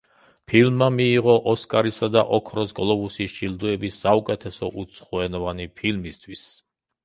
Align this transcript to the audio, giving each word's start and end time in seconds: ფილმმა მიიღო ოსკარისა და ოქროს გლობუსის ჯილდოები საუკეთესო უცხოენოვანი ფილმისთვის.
ფილმმა 0.51 0.85
მიიღო 0.95 1.35
ოსკარისა 1.51 2.09
და 2.15 2.23
ოქროს 2.39 2.75
გლობუსის 2.81 3.37
ჯილდოები 3.37 3.93
საუკეთესო 4.01 4.73
უცხოენოვანი 4.85 5.71
ფილმისთვის. 5.83 6.53